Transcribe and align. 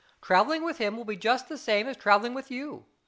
Travelling 0.19 0.63
with 0.63 0.79
him 0.79 0.97
will 0.97 1.05
be 1.05 1.15
just 1.15 1.47
the 1.47 1.59
same 1.59 1.85
as 1.87 1.95
travelling 1.95 2.33
with 2.33 2.49
you. 2.49 2.85